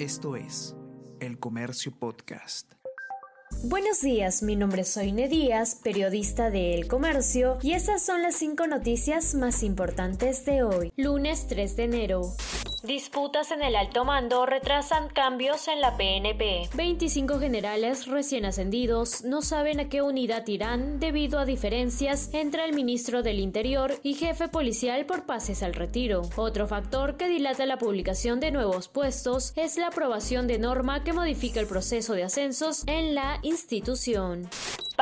Esto 0.00 0.34
es 0.34 0.74
El 1.20 1.38
Comercio 1.38 1.92
Podcast. 1.92 2.72
Buenos 3.64 4.00
días, 4.00 4.42
mi 4.42 4.56
nombre 4.56 4.80
es 4.80 4.88
Soine 4.88 5.28
Díaz, 5.28 5.74
periodista 5.74 6.48
de 6.48 6.72
El 6.72 6.88
Comercio, 6.88 7.58
y 7.60 7.72
esas 7.72 8.00
son 8.00 8.22
las 8.22 8.36
cinco 8.36 8.66
noticias 8.66 9.34
más 9.34 9.62
importantes 9.62 10.46
de 10.46 10.62
hoy, 10.62 10.90
lunes 10.96 11.46
3 11.48 11.76
de 11.76 11.84
enero. 11.84 12.22
Disputas 12.82 13.50
en 13.50 13.62
el 13.62 13.76
alto 13.76 14.06
mando 14.06 14.46
retrasan 14.46 15.08
cambios 15.08 15.68
en 15.68 15.82
la 15.82 15.98
PNP. 15.98 16.70
25 16.74 17.38
generales 17.38 18.06
recién 18.06 18.46
ascendidos 18.46 19.22
no 19.22 19.42
saben 19.42 19.80
a 19.80 19.90
qué 19.90 20.00
unidad 20.00 20.46
irán 20.46 20.98
debido 20.98 21.38
a 21.38 21.44
diferencias 21.44 22.30
entre 22.32 22.64
el 22.64 22.72
ministro 22.72 23.22
del 23.22 23.38
Interior 23.38 23.92
y 24.02 24.14
jefe 24.14 24.48
policial 24.48 25.04
por 25.04 25.24
pases 25.24 25.62
al 25.62 25.74
retiro. 25.74 26.22
Otro 26.36 26.66
factor 26.66 27.18
que 27.18 27.28
dilata 27.28 27.66
la 27.66 27.76
publicación 27.76 28.40
de 28.40 28.50
nuevos 28.50 28.88
puestos 28.88 29.52
es 29.56 29.76
la 29.76 29.88
aprobación 29.88 30.46
de 30.46 30.58
norma 30.58 31.04
que 31.04 31.12
modifica 31.12 31.60
el 31.60 31.66
proceso 31.66 32.14
de 32.14 32.24
ascensos 32.24 32.84
en 32.86 33.14
la 33.14 33.40
institución. 33.42 34.48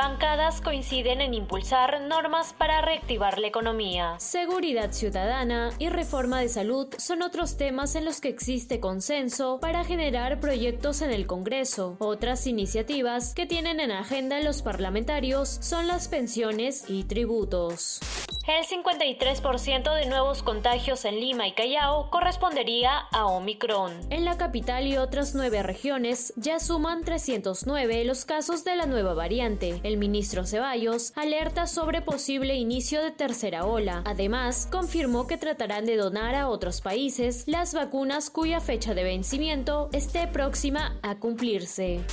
Bancadas 0.01 0.61
coinciden 0.61 1.19
en 1.19 1.33
impulsar 1.33 1.99
normas 1.99 2.53
para 2.53 2.79
reactivar 2.79 3.37
la 3.37 3.47
economía. 3.47 4.15
Seguridad 4.17 4.93
ciudadana 4.93 5.71
y 5.77 5.89
reforma 5.89 6.39
de 6.39 6.47
salud 6.47 6.87
son 6.97 7.21
otros 7.21 7.57
temas 7.57 7.95
en 7.95 8.05
los 8.05 8.21
que 8.21 8.29
existe 8.29 8.79
consenso 8.79 9.59
para 9.59 9.83
generar 9.83 10.39
proyectos 10.39 11.01
en 11.01 11.11
el 11.11 11.27
Congreso. 11.27 11.97
Otras 11.99 12.47
iniciativas 12.47 13.33
que 13.33 13.45
tienen 13.45 13.81
en 13.81 13.91
agenda 13.91 14.39
los 14.39 14.61
parlamentarios 14.61 15.49
son 15.49 15.87
las 15.87 16.07
pensiones 16.07 16.85
y 16.87 17.03
tributos. 17.03 17.99
El 18.49 18.65
53% 18.65 19.93
de 19.93 20.07
nuevos 20.07 20.41
contagios 20.41 21.05
en 21.05 21.19
Lima 21.19 21.47
y 21.47 21.51
Callao 21.51 22.09
correspondería 22.09 22.97
a 23.11 23.27
Omicron. 23.27 23.93
En 24.09 24.25
la 24.25 24.37
capital 24.37 24.87
y 24.87 24.97
otras 24.97 25.35
nueve 25.35 25.61
regiones 25.61 26.33
ya 26.35 26.59
suman 26.59 27.03
309 27.03 28.05
los 28.05 28.25
casos 28.25 28.63
de 28.63 28.75
la 28.75 28.87
nueva 28.87 29.13
variante. 29.13 29.79
El 29.83 29.97
ministro 29.97 30.47
Ceballos 30.47 31.13
alerta 31.15 31.67
sobre 31.67 32.01
posible 32.01 32.55
inicio 32.55 33.03
de 33.03 33.11
tercera 33.11 33.65
ola. 33.65 34.01
Además, 34.05 34.67
confirmó 34.71 35.27
que 35.27 35.37
tratarán 35.37 35.85
de 35.85 35.97
donar 35.97 36.33
a 36.33 36.49
otros 36.49 36.81
países 36.81 37.43
las 37.45 37.75
vacunas 37.75 38.31
cuya 38.31 38.61
fecha 38.61 38.95
de 38.95 39.03
vencimiento 39.03 39.89
esté 39.93 40.25
próxima 40.25 40.97
a 41.03 41.19
cumplirse. 41.19 42.03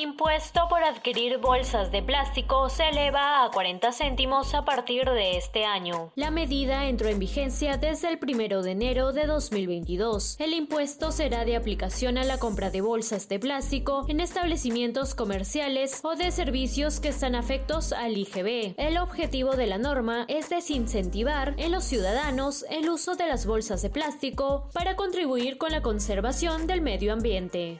Impuesto 0.00 0.60
por 0.68 0.84
adquirir 0.84 1.38
bolsas 1.38 1.90
de 1.90 2.02
plástico 2.02 2.68
se 2.68 2.88
eleva 2.88 3.44
a 3.44 3.50
40 3.50 3.92
céntimos 3.92 4.52
a 4.52 4.62
partir 4.62 5.08
de 5.08 5.38
este 5.38 5.64
año. 5.64 6.12
La 6.16 6.30
medida 6.30 6.84
entró 6.86 7.08
en 7.08 7.18
vigencia 7.18 7.78
desde 7.78 8.10
el 8.10 8.18
1 8.20 8.62
de 8.62 8.72
enero 8.72 9.12
de 9.12 9.26
2022. 9.26 10.36
El 10.38 10.52
impuesto 10.52 11.12
será 11.12 11.46
de 11.46 11.56
aplicación 11.56 12.18
a 12.18 12.24
la 12.24 12.38
compra 12.38 12.68
de 12.68 12.82
bolsas 12.82 13.30
de 13.30 13.38
plástico 13.38 14.04
en 14.08 14.20
establecimientos 14.20 15.14
comerciales 15.14 16.00
o 16.02 16.14
de 16.14 16.30
servicios 16.30 17.00
que 17.00 17.08
están 17.08 17.34
afectos 17.34 17.94
al 17.94 18.18
IGB. 18.18 18.74
El 18.76 18.98
objetivo 18.98 19.56
de 19.56 19.66
la 19.66 19.78
norma 19.78 20.26
es 20.28 20.50
desincentivar 20.50 21.54
en 21.56 21.72
los 21.72 21.84
ciudadanos 21.84 22.66
el 22.68 22.90
uso 22.90 23.16
de 23.16 23.28
las 23.28 23.46
bolsas 23.46 23.80
de 23.80 23.88
plástico 23.88 24.68
para 24.74 24.94
contribuir 24.94 25.56
con 25.56 25.72
la 25.72 25.80
conservación 25.80 26.66
del 26.66 26.82
medio 26.82 27.14
ambiente. 27.14 27.78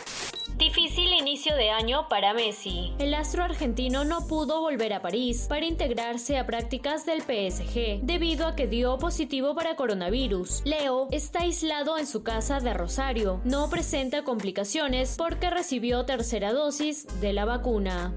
Difícil 0.57 1.13
inicio 1.13 1.55
de 1.57 1.71
año 1.71 2.09
para 2.09 2.33
Messi. 2.33 2.93
El 2.99 3.15
astro 3.15 3.45
argentino 3.45 4.05
no 4.05 4.27
pudo 4.27 4.61
volver 4.61 4.93
a 4.93 5.03
París 5.03 5.47
para 5.49 5.67
integrarse 5.67 6.39
a 6.39 6.47
prácticas 6.47 7.05
del 7.05 7.23
PSG 7.23 8.01
debido 8.03 8.47
a 8.47 8.57
que 8.57 8.67
dio 8.67 8.99
positivo 8.99 9.55
para 9.55 9.77
coronavirus. 9.77 10.63
Leo 10.65 11.09
está 11.11 11.41
aislado 11.41 11.99
en 11.99 12.07
su 12.07 12.23
casa 12.23 12.61
de 12.61 12.73
Rosario. 12.73 13.41
No 13.45 13.69
presenta 13.69 14.25
complicaciones 14.25 15.17
porque 15.19 15.51
recibió 15.51 16.05
tercera 16.05 16.53
dosis 16.53 17.07
de 17.21 17.33
la 17.33 17.45
vacuna. 17.45 18.15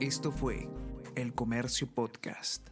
Esto 0.00 0.32
fue 0.32 0.68
El 1.14 1.34
Comercio 1.34 1.86
Podcast. 1.86 2.71